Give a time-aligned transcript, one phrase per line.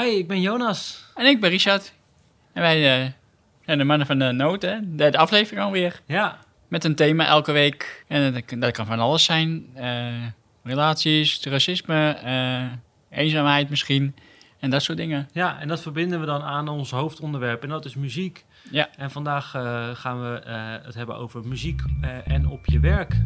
[0.00, 1.04] Hi, ik ben Jonas.
[1.14, 1.92] En ik ben Richard.
[2.52, 3.10] En wij eh,
[3.64, 4.96] zijn de mannen van de noten.
[4.96, 6.00] De aflevering alweer.
[6.06, 8.04] Ja, Met een thema elke week.
[8.08, 9.66] En dat, dat kan van alles zijn.
[9.74, 10.06] Eh,
[10.62, 14.14] relaties, racisme, eh, eenzaamheid misschien.
[14.60, 15.28] En dat soort dingen.
[15.32, 18.44] ja, en dat verbinden we dan aan ons hoofdonderwerp en dat is muziek.
[18.70, 18.88] Ja.
[18.96, 19.50] En vandaag
[19.94, 20.40] gaan we
[20.84, 21.82] het hebben over muziek
[22.24, 23.16] en op je werk.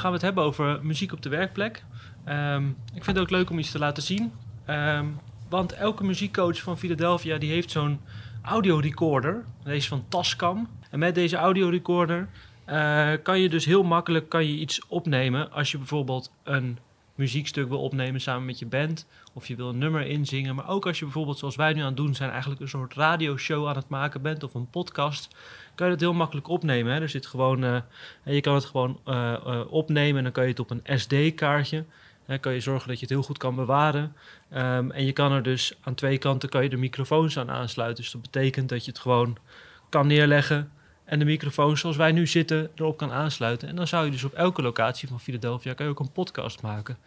[0.00, 1.84] Gaan we het hebben over muziek op de werkplek.
[2.24, 4.32] Ehm, ik vind het ook leuk om iets te laten zien.
[4.64, 5.06] Ehm,
[5.48, 8.00] want elke muziekcoach van Philadelphia die heeft zo'n
[8.42, 9.44] audiorecorder.
[9.64, 10.68] Deze van Tascam.
[10.90, 12.28] En met deze audiorecorder
[12.64, 15.52] eh, kan je dus heel makkelijk kan je iets opnemen.
[15.52, 16.78] Als je bijvoorbeeld een
[17.14, 19.06] muziekstuk wil opnemen samen met je band.
[19.32, 20.54] Of je wil een nummer inzingen.
[20.54, 22.94] Maar ook als je bijvoorbeeld, zoals wij nu aan het doen zijn, eigenlijk een soort
[22.94, 24.42] radioshow aan het maken bent.
[24.42, 25.28] Of een podcast.
[25.74, 26.92] Kan je dat heel makkelijk opnemen.
[26.92, 27.00] Hè?
[27.00, 27.80] Er zit gewoon, eh,
[28.24, 30.16] je kan het gewoon eh, eh, opnemen.
[30.16, 31.84] En dan kan je het op een SD-kaartje.
[32.26, 34.16] Dan kan je zorgen dat je het heel goed kan bewaren.
[34.50, 38.02] Ehm, en je kan er dus aan twee kanten kan je de microfoons aan aansluiten.
[38.02, 39.36] Dus dat betekent dat je het gewoon
[39.88, 40.70] kan neerleggen.
[41.04, 43.68] En de microfoon zoals wij nu zitten erop kan aansluiten.
[43.68, 46.62] En dan zou je dus op elke locatie van Philadelphia kan je ook een podcast
[46.62, 46.98] maken.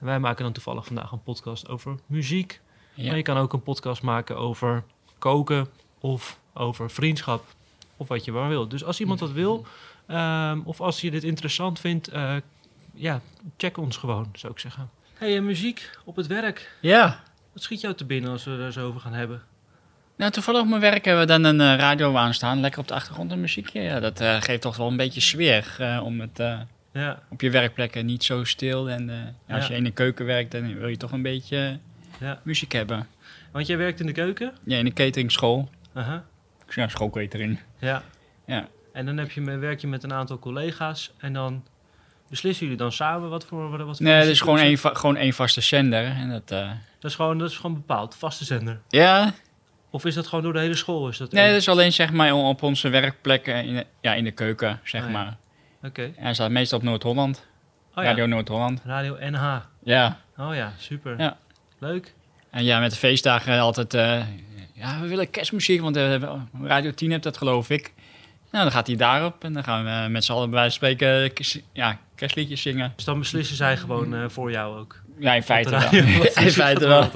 [0.00, 2.60] En wij maken dan toevallig vandaag een podcast over muziek.
[2.94, 3.06] Ja.
[3.06, 4.82] Maar je kan ook een podcast maken over
[5.18, 5.66] koken
[5.98, 7.44] of over vriendschap.
[7.96, 8.68] Of wat je maar wil.
[8.68, 9.66] Dus als iemand dat wil,
[10.06, 12.36] ehm, of als je dit interessant vindt, eh,
[12.94, 13.20] ja,
[13.56, 14.90] check ons gewoon, zou ik zeggen.
[15.14, 16.76] hey, en muziek op het werk.
[16.80, 17.22] ja.
[17.52, 19.42] Wat schiet jou te binnen als we er zo over gaan hebben?
[20.16, 22.60] Nou, toevallig op mijn werk hebben we dan een eh, radio aanstaan.
[22.60, 23.80] Lekker op de achtergrond een muziekje.
[23.80, 26.58] Ja, dat eh, geeft toch wel een beetje sfeer eh, om het eh,
[26.92, 28.90] Ja, op je werkplekken niet zo stil.
[28.90, 29.72] En eh, als Ja.
[29.72, 31.78] je in de keuken werkt, dan wil je toch een beetje
[32.20, 32.40] ja.
[32.42, 33.06] muziek hebben.
[33.52, 34.52] Want jij werkt in de keuken?
[34.64, 35.68] Ja, in de catering-school.
[35.92, 36.24] Aha.
[36.68, 37.58] Ja, schoolcatering.
[37.78, 38.02] Ja.
[38.46, 38.68] Ja.
[38.92, 41.64] En dan heb je, werk je met een aantal collega's en dan
[42.28, 43.70] beslissen jullie dan samen wat voor...
[43.70, 46.04] Wat voor Nee, het is gewoon één, gewoon één vaste zender.
[46.04, 48.80] En dat, eh, Dat is, gewoon, dat is gewoon bepaald, vaste zender.
[48.88, 49.32] ja,
[49.90, 51.08] Of is dat gewoon door de hele school?
[51.08, 51.52] Is dat nee, één?
[51.52, 55.04] dat is alleen zeg maar op onze werkplekken, in de, ja, in de keuken, zeg
[55.04, 55.36] Oh, maar.
[55.82, 56.02] Oké.
[56.02, 57.46] En hij staat meestal op Noord-Holland,
[57.94, 58.80] Oh ja, Radio Noord-Holland.
[58.84, 59.56] Radio NH.
[59.82, 61.18] Ja, Oh ja, super.
[61.18, 61.36] Ja.
[61.78, 62.14] Leuk.
[62.50, 64.22] en ja, met de feestdagen altijd, eh,
[64.74, 66.22] ja, we willen kerstmuziek, want eh,
[66.62, 67.92] Radio 10 heeft dat geloof ik.
[68.50, 70.88] Nou, dan gaat hij daarop en dan gaan we met z'n allen bij wijze van
[70.88, 71.32] spreken
[71.72, 72.92] ja, kerstliedjes zingen.
[72.96, 75.00] Dus dan beslissen zij gewoon eh, voor jou ook.
[75.18, 75.92] Ja, in feite wel.
[76.44, 77.10] in feite wel,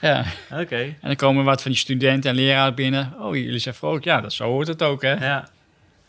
[0.00, 0.24] ja.
[0.52, 0.76] Oké.
[0.76, 3.14] En dan komen wat van die studenten en leraren binnen.
[3.18, 4.04] Oh, jullie zijn vrolijk.
[4.04, 5.26] Ja, dat, zo hoort het ook, hè.
[5.26, 5.48] Ja.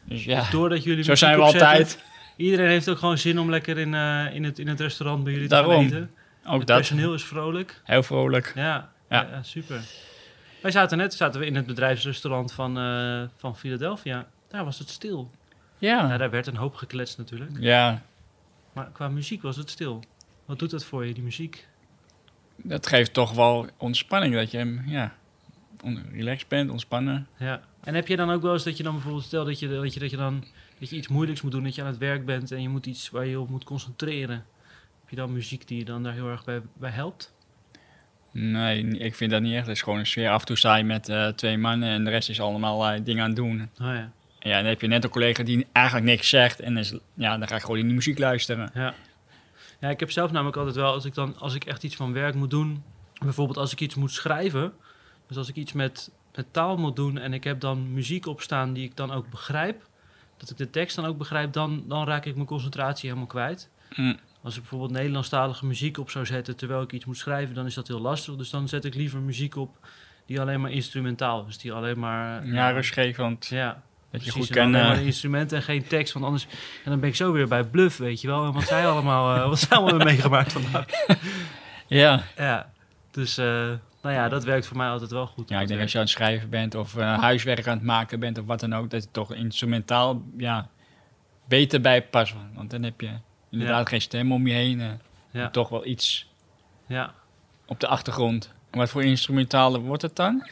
[0.07, 2.03] Dus ja, Doordat jullie zo zijn we opzetten, altijd.
[2.35, 5.33] Iedereen heeft ook gewoon zin om lekker in, eh, in, het, in het restaurant bij
[5.33, 5.85] jullie te Daarom.
[5.85, 6.11] eten.
[6.45, 6.77] Ook het dat.
[6.77, 7.81] personeel is vrolijk.
[7.83, 8.51] Heel vrolijk.
[8.55, 9.27] Ja, ja.
[9.31, 9.43] Ja.
[9.43, 9.81] super.
[10.61, 14.27] Wij zaten net zaten we in het bedrijfsrestaurant van, eh, van Philadelphia.
[14.49, 15.31] Daar was het stil.
[15.77, 16.05] Ja.
[16.07, 17.51] Nou, daar werd een hoop gekletst natuurlijk.
[17.59, 18.01] Ja,
[18.73, 20.03] Maar qua muziek was het stil.
[20.45, 21.67] Wat doet dat voor je, die muziek?
[22.55, 24.33] dat geeft toch wel ontspanning.
[24.33, 25.11] Dat je ja, on-
[26.11, 27.27] relaxed bent, ontspannen.
[27.37, 27.61] Ja.
[27.83, 29.93] En heb je dan ook wel eens dat je dan bijvoorbeeld, stel dat je, dat
[29.93, 30.43] je, dat je dan
[30.79, 32.85] dat je iets moeilijks moet doen, dat je aan het werk bent en je moet
[32.85, 34.45] iets waar je op moet concentreren.
[34.99, 37.33] Heb je dan muziek die je dan daar heel erg bij, bij helpt?
[38.31, 39.67] Nee, ik vind dat niet echt.
[39.67, 40.29] Het is gewoon een sfeer.
[40.29, 42.99] Af en toe sta je met eh, twee mannen en de rest is allemaal eh,
[43.03, 43.61] dingen aan het doen.
[43.61, 44.11] Oh ja.
[44.39, 46.59] En ja, dan heb je net een collega die eigenlijk niks zegt.
[46.59, 48.71] En dan, is, ja, dan ga ik gewoon in die muziek luisteren.
[48.73, 48.93] Ja.
[49.79, 52.13] Ja, ik heb zelf namelijk altijd wel, als ik dan als ik echt iets van
[52.13, 52.83] werk moet doen,
[53.23, 54.73] bijvoorbeeld als ik iets moet schrijven,
[55.27, 58.73] dus als ik iets met, met taal moet doen en ik heb dan muziek opstaan
[58.73, 59.87] die ik dan ook begrijp,
[60.37, 63.69] dat ik de tekst dan ook begrijp, dan, dan raak ik mijn concentratie helemaal kwijt.
[63.95, 64.17] Mm.
[64.41, 67.73] Als ik bijvoorbeeld Nederlandstalige muziek op zou zetten terwijl ik iets moet schrijven, dan is
[67.73, 68.35] dat heel lastig.
[68.35, 69.77] Dus dan zet ik liever muziek op
[70.25, 72.43] die alleen maar instrumentaal is, die alleen maar...
[72.43, 73.45] eh, Ja, rustgevend.
[73.47, 73.67] Ja,
[74.11, 76.47] Dat je Precies, goed eh, de instrumenten en geen tekst, want anders...
[76.83, 78.45] En dan ben ik zo weer bij bluff, weet je wel.
[78.45, 80.85] En wat zij allemaal, eh, wat zij allemaal hebben meegemaakt vandaag.
[81.87, 82.23] ja.
[82.37, 82.71] Ja,
[83.11, 83.71] dus, eh,
[84.07, 85.49] nou ja, dat werkt voor mij altijd wel goed.
[85.49, 88.19] ja, ik denk als je aan het schrijven bent of eh, huiswerk aan het maken
[88.19, 90.69] bent of wat dan ook, dat het toch instrumentaal ja,
[91.47, 92.33] beter bij past.
[92.53, 93.11] Want dan heb je
[93.51, 94.81] inderdaad geen stem om je heen.
[94.81, 94.87] eh,
[95.31, 95.49] Ja.
[95.49, 96.29] Toch wel iets
[96.87, 97.13] Ja.
[97.65, 98.53] op de achtergrond.
[98.71, 100.47] En wat voor instrumentale wordt het dan?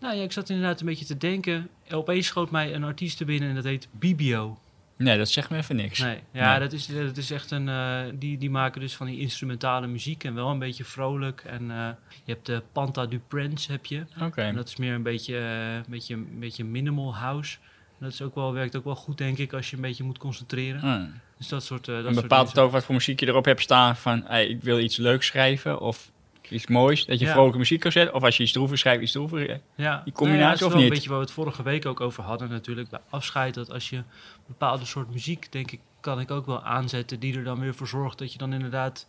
[0.00, 1.68] Nou ja, ik zat inderdaad een beetje te denken.
[1.90, 4.58] Opeens schoot mij een artiest er binnen en dat heet Bibio.
[4.98, 5.98] Nee, dat zegt me even niks.
[5.98, 6.60] Nee, ja, Nee.
[6.60, 7.68] Dat, is, dat is echt een...
[7.68, 11.42] eh, die, die maken dus van die instrumentale muziek en wel een beetje vrolijk.
[11.46, 11.88] En eh,
[12.24, 14.04] je hebt de Panta du Prince, heb je.
[14.20, 14.40] Oké.
[14.42, 17.56] En dat is meer een beetje, eh, een beetje, een beetje minimal house.
[17.98, 20.04] En dat is ook wel, werkt ook wel goed, denk ik, als je een beetje
[20.04, 20.80] moet concentreren.
[20.80, 21.12] Hmm.
[21.38, 21.88] Dus dat soort...
[21.88, 22.68] eh dat En soort bepaalt het dingen.
[22.68, 25.80] ook wat voor muziek je erop hebt staan van hey, ik wil iets leuks schrijven
[25.80, 26.10] of
[26.50, 27.32] iets moois, dat je Ja.
[27.32, 28.14] vrolijke muziek kan zetten.
[28.14, 29.50] Of als je iets droever schrijft, iets droever.
[29.50, 29.56] eh.
[29.74, 30.88] Ja, Die combinatie Nou ja, is of wel niet?
[30.88, 32.88] Een beetje waar we het vorige week ook over hadden natuurlijk.
[32.88, 34.04] Bij afscheid, dat als je een
[34.46, 37.20] bepaalde soort muziek, denk ik, kan ik ook wel aanzetten.
[37.20, 39.08] Die er dan weer voor zorgt dat je dan inderdaad...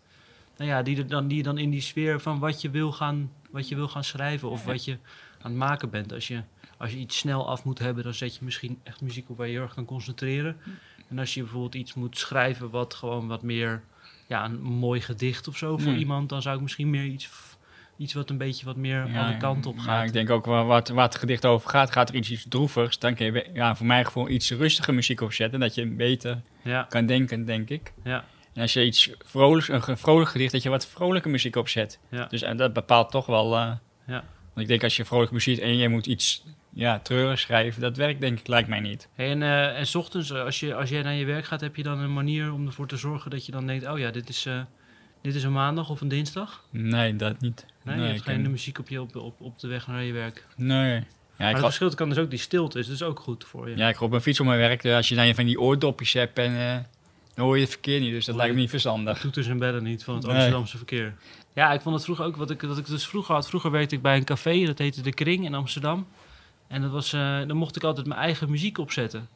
[0.57, 2.91] Nou ja, die, er dan, die je dan in die sfeer van wat je wil
[2.91, 4.49] gaan, wat je wil gaan schrijven.
[4.49, 4.91] Of wat je
[5.41, 6.13] aan het maken bent.
[6.13, 6.41] Als je,
[6.77, 9.47] als je iets snel af moet hebben, dan zet je misschien echt muziek op waar
[9.47, 10.57] je heel erg kan concentreren.
[11.09, 13.83] En als je bijvoorbeeld iets moet schrijven wat gewoon wat meer...
[14.27, 15.97] Ja, een mooi gedicht of zo voor Hmm.
[15.99, 16.29] iemand.
[16.29, 17.29] Dan zou ik misschien meer iets...
[17.99, 20.05] Iets wat een beetje wat meer Ja, alle kanten op ja, gaat.
[20.05, 21.91] ik denk ook wel wat, wat het gedicht over gaat.
[21.91, 25.21] Gaat er iets, iets droevigs, dan kun je ja, voor mijn gevoel iets rustige muziek
[25.21, 25.59] opzetten.
[25.59, 27.93] Dat je beter Ja, kan denken, denk ik.
[28.03, 28.25] ja.
[28.53, 31.99] En als je iets vrolijks, een vrolijk gedicht, dat je wat vrolijke muziek opzet.
[32.09, 32.25] Ja.
[32.25, 33.55] Dus en dat bepaalt toch wel.
[33.55, 33.71] eh,
[34.07, 34.23] Ja.
[34.53, 36.43] Want ik denk als je vrolijke muziek en je moet iets
[36.77, 39.07] ja, treurig schrijven, dat werkt denk ik, lijkt mij niet.
[39.13, 41.61] Hey, en, eh, en 's ochtends, eh, als, je, als jij naar je werk gaat,
[41.61, 44.11] heb je dan een manier om ervoor te zorgen dat je dan denkt: oh ja,
[44.11, 44.59] dit is, eh,
[45.21, 46.63] dit is een maandag of een dinsdag?
[46.69, 47.65] Nee, dat niet.
[47.83, 50.13] Nee, Nee, je hebt geen muziek op, je, op, op, op de weg naar je
[50.13, 50.45] werk.
[50.55, 50.93] Nee.
[50.93, 51.03] Ja,
[51.37, 53.75] maar ik, het verschil kan dus ook die stilte, is dus ook goed voor je.
[53.75, 54.81] ja, ik op mijn fiets op mijn werk.
[54.81, 56.85] dus Als je dan van die oordopjes hebt, en,
[57.33, 58.11] dan hoor je het verkeer niet.
[58.11, 59.19] Dus dat Hoor lijkt me niet verstandig.
[59.19, 60.33] Toeters en bellen niet van het Nee.
[60.33, 61.15] Amsterdamse verkeer.
[61.53, 63.47] Ja, ik vond het vroeger ook, wat ik, dat ik dus vroeger had.
[63.47, 66.07] Vroeger werkte ik bij een café, dat heette De Kring in Amsterdam.
[66.67, 69.27] En dat was, eh, dan mocht ik altijd mijn eigen muziek opzetten.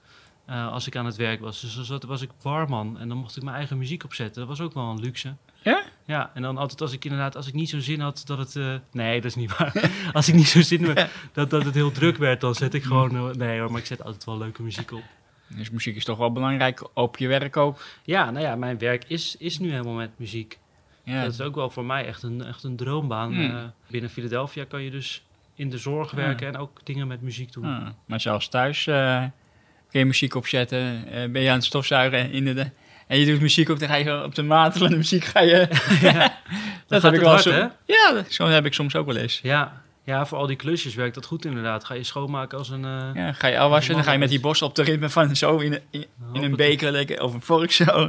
[0.45, 1.61] eh, als ik aan het werk was.
[1.61, 4.39] Dus dan zat- was ik barman en dan mocht ik mijn eigen muziek opzetten.
[4.39, 5.35] Dat was ook wel een luxe.
[5.61, 5.83] Ja?
[6.05, 8.55] Ja, en dan altijd als ik inderdaad, als ik niet zo'n zin had dat het...
[8.55, 9.91] eh, nee, dat is niet waar.
[10.13, 12.83] als ik niet zo'n zin had dat, dat het heel druk werd, dan zet ik
[12.83, 13.37] gewoon...
[13.37, 15.03] nee hoor, maar ik zet altijd wel leuke muziek op.
[15.47, 17.79] Dus muziek is toch wel belangrijk op je werk ook.
[18.03, 20.59] Ja, nou ja, mijn werk is, is nu helemaal met muziek.
[21.03, 23.33] Ja, Dat is ook wel voor mij echt een, echt een droombaan.
[23.33, 23.55] Hmm.
[23.55, 25.23] Eh, binnen Philadelphia kan je dus
[25.55, 26.17] in de zorg Ja.
[26.17, 27.65] werken en ook dingen met muziek doen.
[27.65, 29.23] ah, maar zelfs thuis eh,
[29.89, 31.05] kun je muziek opzetten.
[31.11, 32.69] eh, ben je aan het stofzuigen in de,
[33.07, 35.39] en je doet muziek op, dan ga je op de maat van de muziek ga
[35.41, 35.67] je...
[36.87, 37.71] Dat heb gaat ik wel hard, zo-?
[37.85, 39.39] Ja, zo heb ik soms ook wel eens.
[39.43, 39.80] Ja.
[40.03, 41.83] Ja, voor al die klusjes werkt dat goed inderdaad.
[41.83, 42.85] Ga je schoonmaken als een...
[42.85, 45.35] eh, Ja, ga je afwassen, dan ga je met die borst op de ritme van
[45.35, 47.83] zo in, een- in, in een beker lekker, of een vork zo.
[47.85, 48.07] ja,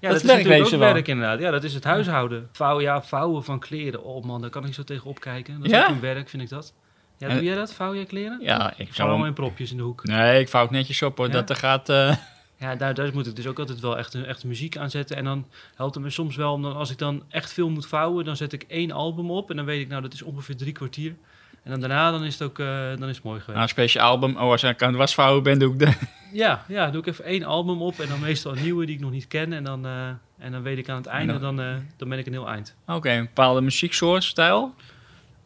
[0.00, 0.78] dat, is natuurlijk ook wel.
[0.78, 1.38] werk inderdaad.
[1.40, 2.48] Ja, dat is het huishouden.
[2.52, 4.04] Vouwen, ja, vouwen van kleren.
[4.04, 5.54] Oh man, daar kan ik zo tegen opkijken.
[5.56, 5.82] Dat is Ja?
[5.82, 6.72] ook een werk, vind ik dat.
[7.18, 7.74] Ja, doe jij dat?
[7.74, 8.38] Vouw jij kleren?
[8.42, 10.04] Ja, ik Zo zou allemaal in propjes in de hoek.
[10.04, 11.32] Nee, ik vouw het netjes op hoor, Ja?
[11.32, 11.88] dat er gaat...
[11.88, 12.16] eh,
[12.62, 15.16] Ja, daar, daar moet ik dus ook altijd wel echt, echt muziek aan zetten.
[15.16, 17.86] En dan helpt het me soms wel, om dan, als ik dan echt veel moet
[17.86, 19.50] vouwen, dan zet ik één album op.
[19.50, 21.14] En dan weet ik, nou, dat is ongeveer drie kwartier.
[21.62, 22.66] En dan daarna, dan is het ook eh,
[22.98, 23.46] dan is het mooi geweest.
[23.48, 24.30] nou, een speciaal album.
[24.36, 25.92] Oh, als ik aan het wasvouwen ben, doe ik de...
[26.32, 27.98] Ja, ja, doe ik even één album op.
[28.00, 29.52] En dan meestal een nieuwe die ik nog niet ken.
[29.52, 30.08] En dan, eh,
[30.38, 32.48] en dan weet ik aan het einde, dan- dan, eh, dan ben ik een heel
[32.48, 32.74] eind.
[32.86, 34.74] Oké, een bepaalde muzieksoort, stijl.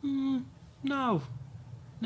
[0.00, 0.46] Hmm,
[0.80, 1.20] nou,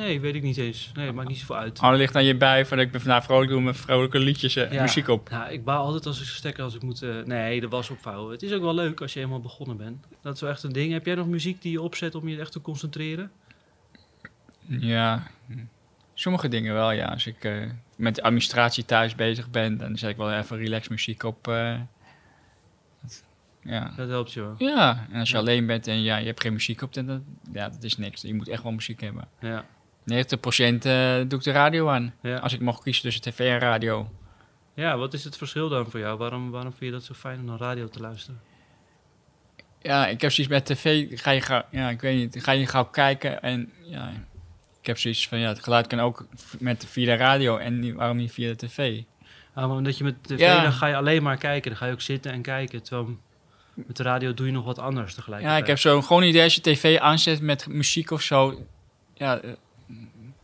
[0.00, 0.90] nee, weet ik niet eens.
[0.94, 1.80] Nee, maakt niet zoveel uit.
[1.82, 4.72] Oh, ligt aan je bij van ik ben vandaag vrolijk, doe mijn vrolijke liedjes, eh,
[4.72, 4.82] Ja.
[4.82, 5.30] muziek op.
[5.30, 7.02] Nou, ik baal altijd als ik stekker als ik moet...
[7.02, 8.32] eh, nee, de was opvouwen.
[8.32, 10.04] Het is ook wel leuk als je eenmaal begonnen bent.
[10.22, 10.92] Dat is wel echt een ding.
[10.92, 13.30] Heb jij nog muziek die je opzet om je echt te concentreren?
[14.66, 15.22] Ja,
[16.14, 17.06] sommige dingen wel, ja.
[17.06, 17.52] Als ik eh,
[17.96, 21.48] met de administratie thuis bezig ben, dan zet ik wel even relax muziek op.
[21.48, 21.80] eh.
[23.62, 23.92] ja.
[23.96, 24.54] Dat helpt je wel.
[24.58, 25.40] ja, en als je Ja.
[25.40, 27.20] alleen bent en ja, je hebt geen muziek op, dan dat,
[27.52, 28.22] ja, dat is niks.
[28.22, 29.28] Je moet echt wel muziek hebben.
[29.40, 29.64] Ja,
[30.04, 32.14] 90% eh doe ik de radio aan.
[32.22, 32.36] ja.
[32.36, 34.10] Als ik mocht kiezen tussen tv en radio.
[34.74, 36.18] ja, wat is het verschil dan voor jou?
[36.18, 38.40] Waarom, waarom vind je dat zo fijn om naar radio te luisteren?
[39.82, 42.66] Ja, ik heb zoiets met tv, ga je gauw, ja, ik weet niet, ga je
[42.66, 44.08] gauw kijken en ja,
[44.80, 46.26] ik heb zoiets van, ja, het geluid kan ook
[46.58, 49.02] met via de radio en waarom niet via de tv?
[49.54, 50.62] Ah, maar omdat je met tv, Ja.
[50.62, 51.70] dan ga je alleen maar kijken.
[51.70, 52.82] Dan ga je ook zitten en kijken.
[52.82, 53.16] Terwijl
[53.74, 55.42] met de radio doe je nog wat anders tegelijk.
[55.42, 58.66] Ja, ik heb zo gewoon idee als je tv aanzet met muziek of zo,
[59.14, 59.50] ja, eh,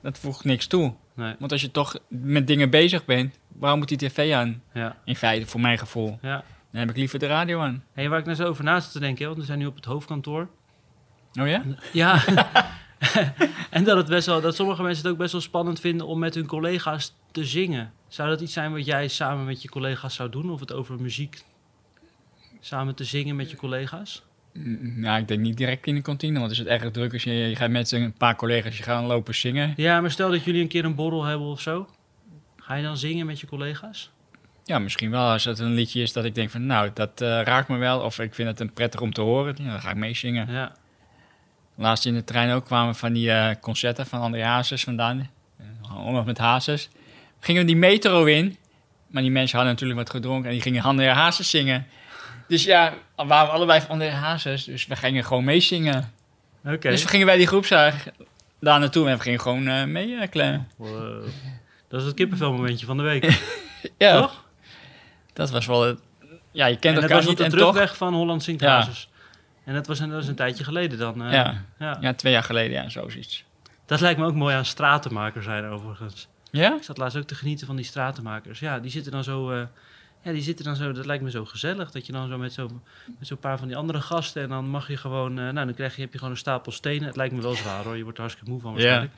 [0.06, 0.94] dat voegt niks toe.
[1.14, 4.62] Nee, Want als je toch met dingen bezig bent, waarom moet die tv aan?
[4.74, 6.18] ja, In feite, voor mijn gevoel.
[6.22, 6.44] ja.
[6.70, 7.84] Dan heb ik liever de radio aan.
[7.92, 9.74] Hey, waar ik net zo over na zit te denken, want we zijn nu op
[9.74, 10.48] het hoofdkantoor.
[11.40, 11.62] Oh ja?
[11.92, 12.24] Ja.
[13.70, 16.18] en dat, het best wel, dat sommige mensen het ook best wel spannend vinden om
[16.18, 17.92] met hun collega's te zingen.
[18.08, 20.50] Zou dat iets zijn wat jij samen met je collega's zou doen?
[20.50, 21.42] Of het over muziek
[22.60, 24.22] samen te zingen met je collega's?
[24.96, 27.32] Ja, ik denk niet direct in de kantine, want is het erg druk als je,
[27.32, 29.72] je gaat met een paar collega's je gaan lopen zingen.
[29.76, 31.88] Ja, maar stel dat jullie een keer een borrel hebben of zo.
[32.56, 34.10] Ga je dan zingen met je collega's?
[34.64, 37.42] Ja, misschien wel als het een liedje is dat ik denk van nou, dat eh,
[37.42, 38.00] raakt me wel.
[38.00, 39.54] Of ik vind het een prettig om te horen.
[39.58, 40.52] Ja, dan ga ik meezingen.
[40.52, 40.72] Ja.
[41.74, 45.30] Laatst in de trein ook kwamen van die eh, concerten van André Hazes vandaan.
[45.60, 46.88] Uh, nog met Hazes.
[47.40, 48.56] Gingen we die metro in.
[49.06, 51.86] Maar die mensen hadden natuurlijk wat gedronken en die gingen André Hazes zingen.
[52.48, 54.64] Dus ja, we waren allebei van André Hazes.
[54.64, 56.12] Dus we gingen gewoon meezingen.
[56.64, 56.90] Oké.
[56.90, 57.94] Dus we gingen bij die groepszaak
[58.60, 60.68] daar naartoe en we gingen gewoon eh meeklemmen.
[60.76, 61.24] Wow.
[61.88, 63.40] Dat is het kippenvelmomentje van de week.
[63.98, 64.44] ja, Toch?
[65.32, 65.82] dat was wel...
[65.82, 65.98] Het,
[66.50, 67.58] ja, je En kent dat elkaar was op niet de en toch...
[67.58, 68.54] terugweg van Holland Ja.
[68.56, 69.08] Hazes.
[69.64, 71.22] En dat was een, dat was een tijdje geleden dan.
[71.22, 71.64] eh, ja.
[71.78, 71.96] ja.
[72.00, 73.44] ja, twee jaar geleden, ja, zo zoiets.
[73.86, 76.28] Dat lijkt me ook mooi aan stratenmakers zijn overigens.
[76.50, 76.74] Ja?
[76.76, 78.58] Ik zat laatst ook te genieten van die stratenmakers.
[78.58, 79.66] Ja, die zitten dan zo...
[80.26, 80.92] eh, ja, die zitten dan zo...
[80.92, 81.90] Dat lijkt me zo gezellig.
[81.90, 82.80] Dat je dan zo met zo'n
[83.18, 84.42] met zo'n paar van die andere gasten...
[84.42, 85.38] En dan mag je gewoon...
[85.38, 87.06] eh, nou, dan krijg je, heb je gewoon een stapel stenen.
[87.06, 87.96] Het lijkt me wel zwaar hoor.
[87.96, 88.76] Je wordt er hartstikke moe van Ja.
[88.76, 89.12] waarschijnlijk.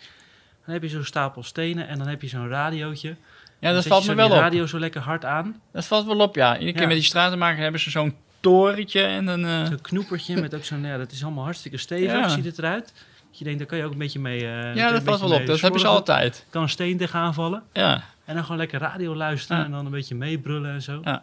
[0.64, 3.16] Dan heb je zo'n stapel stenen en dan heb je zo'n radiootje.
[3.60, 4.32] Ja, dat valt me wel op.
[4.32, 5.60] radio zo lekker hard aan.
[5.72, 6.52] Dat valt wel op, ja.
[6.54, 6.86] Iedere keer Ja.
[6.86, 9.44] met die stratenmaker hebben ze zo'n torentje en dan...
[9.44, 10.84] eh, Zo'n knoepertje met ook zo'n...
[10.84, 12.12] Ja, dat is allemaal hartstikke stevig.
[12.12, 12.28] Ja.
[12.28, 12.92] Ziet het eruit.
[13.28, 14.38] Dat je denkt, daar kan je ook een beetje mee...
[14.38, 15.46] eh, ja, een dat valt wel op.
[15.46, 16.46] Dat hebben ze altijd.
[16.50, 17.62] kan een steen tegenaan vallen.
[17.72, 18.02] Ja.
[18.28, 21.00] En dan gewoon lekker radio luisteren en dan een beetje meebrullen en zo.
[21.04, 21.23] Ja.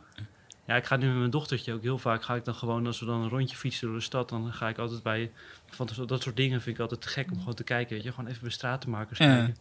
[0.67, 2.23] Ja, ik ga nu met mijn dochtertje ook heel vaak.
[2.23, 4.69] Ga ik dan gewoon, als we dan een rondje fietsen door de stad, dan ga
[4.69, 5.31] ik altijd bij.
[5.69, 7.95] Van dat soort dingen vind ik altijd te gek om gewoon te kijken.
[7.95, 9.25] Weet je, gewoon even bij stratenmakers Ja.
[9.35, 9.55] kijken.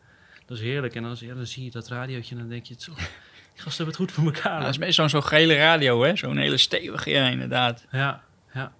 [0.47, 0.95] Dat is heerlijk.
[0.95, 3.63] En dan, ja, dan zie je dat radiootje en dan denk je, het zo, die
[3.63, 4.53] gasten hebben het goed voor elkaar.
[4.53, 6.17] Ja, dat is meestal zo'n gele radio, hè.
[6.17, 7.87] Zo'n hele stevige, ja, inderdaad.
[7.91, 8.23] Ja,
[8.55, 8.73] ja.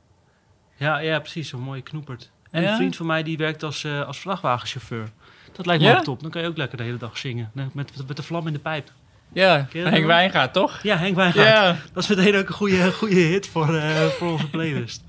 [0.77, 1.49] Ja, ja, precies.
[1.49, 2.31] Zo'n mooie knoepert.
[2.51, 2.71] En Ja?
[2.71, 5.09] een vriend van mij die werkt als, eh, als vrachtwagenchauffeur.
[5.57, 5.97] Dat lijkt me Ja?
[5.97, 6.23] ook top.
[6.23, 7.51] Dan kan je ook lekker de hele dag zingen.
[7.53, 8.91] Met, met de vlam in de pijp.
[9.33, 10.07] Ja, Henk?
[10.07, 10.83] Wijngaard, toch?
[10.83, 11.49] Ja, Henk Wijngaard.
[11.49, 11.77] Ja.
[11.93, 15.03] Dat is meteen ook een goede, goede hit voor, eh, voor onze playlist.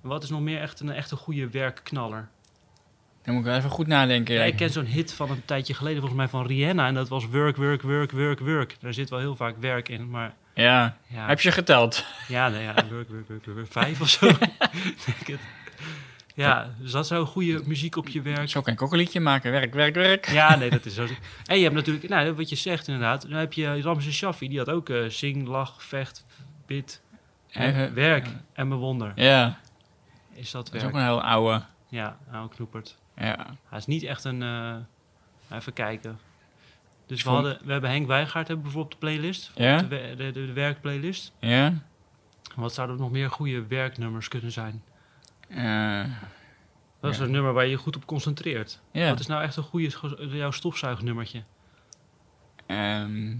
[0.00, 2.28] Wat is nog meer echt een, echt een goede werkknaller?
[3.22, 4.34] Dan moet ik wel even goed nadenken.
[4.34, 6.86] Ja, ik ken zo'n hit van een tijdje geleden volgens mij van Rihanna.
[6.86, 8.76] En dat was work, work, work, work, work.
[8.80, 10.10] Daar zit wel heel vaak werk in.
[10.10, 10.96] Maar ja.
[11.06, 12.04] ja, Heb je geteld?
[12.28, 13.66] ja, nee, ja work, work, work, work.
[13.72, 14.26] Vijf of zo.
[16.38, 18.48] Ja, dus dat zou goede muziek op je werk.
[18.48, 19.50] Zo kan ik ook een liedje maken.
[19.50, 20.28] Werk, werk, werk.
[20.28, 21.06] Ja, nee, dat is zo.
[21.46, 23.22] En je hebt natuurlijk, nou, wat je zegt inderdaad.
[23.22, 26.24] Dan heb je Ramses Shaffi, die had ook eh, zing, lach, vecht,
[26.66, 27.02] bid,
[27.94, 29.12] werk en bewonder.
[29.14, 29.58] Ja,
[30.32, 31.62] Is dat dat is ook een heel oude.
[31.88, 32.96] Ja, oude knoepert.
[33.16, 33.46] Ja.
[33.68, 34.42] Hij is niet echt een.
[34.42, 36.18] eh, even kijken.
[37.06, 39.50] Dus we, hadden, we hebben Henk Wijngaard hebben bijvoorbeeld op de playlist.
[39.54, 39.82] Ja?
[39.82, 41.32] De, de, de, de werkplaylist.
[41.40, 41.72] Ja?
[42.56, 44.82] Wat zouden nog meer goede werknummers kunnen zijn?
[45.48, 46.04] Eh,
[47.00, 47.24] Dat is Ja.
[47.24, 48.80] een nummer waar je je goed op concentreert.
[48.92, 49.08] ja.
[49.08, 49.90] Wat is nou echt een goede
[50.30, 51.42] jouw stofzuignummertje?
[52.66, 53.36] Ehm,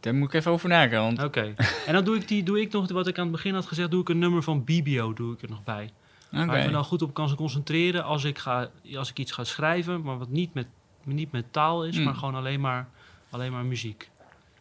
[0.00, 1.00] daar moet ik even over nadenken.
[1.00, 1.54] Want Oké.
[1.86, 3.90] en dan doe ik, die, doe ik nog, wat ik aan het begin had gezegd,
[3.90, 5.90] doe ik een nummer van BBO doe ik er nog bij.
[6.30, 9.44] Waar ik me dan goed op kan concentreren als ik, ga, als ik iets ga
[9.44, 10.66] schrijven, maar wat niet met,
[11.04, 12.04] niet met taal is, Hmm.
[12.04, 12.88] maar gewoon alleen maar,
[13.30, 14.10] alleen maar muziek.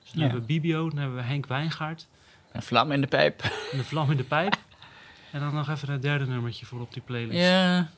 [0.02, 0.30] Dus dan Ja.
[0.30, 2.08] hebben we BBO, dan hebben we Henk Wijngaard,
[2.52, 3.42] Een vlam in de pijp.
[3.72, 4.56] en de vlam in de pijp.
[5.32, 7.40] en dan nog even een derde nummertje voor op die playlist.
[7.40, 7.90] Ja.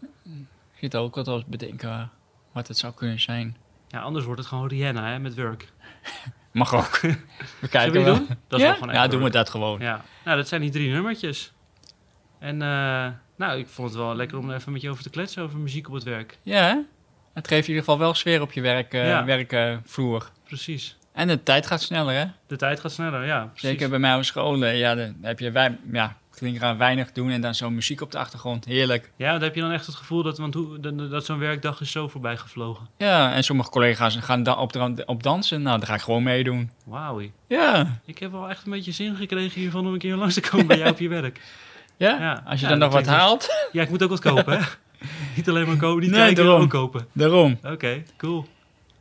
[0.73, 2.09] Ik zit ook wat als bedenken
[2.51, 3.57] wat het zou kunnen zijn.
[3.87, 5.67] Ja, anders wordt het gewoon Rihanna hè, met Work.
[6.51, 6.99] Mag ook.
[7.59, 8.15] We kijken we wel.
[8.15, 8.27] doen?
[8.47, 8.71] Dat is ja?
[8.71, 9.79] wel gewoon echt ja, doen we dat gewoon.
[9.79, 11.51] Ja, nou dat zijn die drie nummertjes.
[12.39, 15.09] En eh, nou, ik vond het wel lekker om er even met je over te
[15.09, 16.37] kletsen over muziek op het werk.
[16.43, 16.83] Ja,
[17.33, 19.25] het geeft in ieder geval wel sfeer op je werk, eh, Ja.
[19.25, 20.31] werkvloer.
[20.43, 20.97] Precies.
[21.13, 22.25] En de tijd gaat sneller, hè?
[22.47, 23.39] De tijd gaat sneller, ja.
[23.45, 23.69] Precies.
[23.69, 24.63] Zeker bij mij op school.
[24.63, 28.01] eh, Ja, dan heb je wij, ja, klinkt aan weinig doen en dan zo'n muziek
[28.01, 28.65] op de achtergrond.
[28.65, 29.11] Heerlijk.
[29.15, 30.79] Ja, dan heb je dan echt het gevoel dat, want hoe,
[31.09, 32.87] dat, zo'n werkdag is zo voorbij gevlogen.
[32.97, 35.61] Ja, en sommige collega's gaan da op, op dansen.
[35.61, 36.71] Nou, daar ga ik gewoon meedoen.
[36.85, 37.21] Wauw.
[37.47, 40.41] Ja, Ik heb wel echt een beetje zin gekregen hiervan om een keer langs te
[40.49, 41.41] komen bij jou op je werk.
[41.97, 42.17] ja.
[42.19, 42.43] Ja.
[42.45, 43.47] als je Ja, dan nog wat klinkt haalt.
[43.71, 44.65] Ja, ik moet ook wat kopen, hè?
[45.35, 46.61] niet alleen maar kopen, niet Nee, kijken, daarom.
[46.63, 47.07] ook kopen.
[47.13, 47.59] Daarom.
[47.63, 48.45] Oké, cool.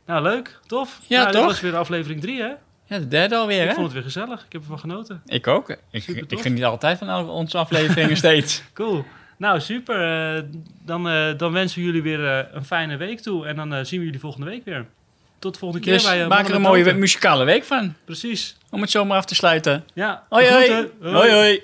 [0.05, 0.59] Nou, leuk.
[0.67, 0.99] Tof.
[1.07, 1.45] Ja, nou, Dit toch?
[1.49, 2.49] was weer aflevering 3, hè?
[2.91, 3.73] Ja, de derde alweer, Ik hè?
[3.73, 4.45] vond het weer gezellig.
[4.45, 5.21] Ik heb ervan genoten.
[5.25, 5.69] Ik ook.
[5.91, 8.63] Ik, ik geniet altijd van onze afleveringen steeds.
[8.73, 9.05] Cool.
[9.37, 10.35] Nou, super.
[10.35, 10.43] Eh,
[10.85, 13.45] dan, eh, dan wensen we jullie weer eh, een fijne week toe.
[13.45, 14.85] En dan zien we jullie volgende week weer.
[15.39, 17.95] Tot de volgende keer Dus bij maak er een mooie muzikale week van.
[18.05, 18.57] Precies.
[18.69, 19.85] Om het zomaar af te sluiten.
[19.93, 20.23] Ja.
[20.29, 20.89] Hoi, hoi.
[21.01, 21.61] Hoi, hoi.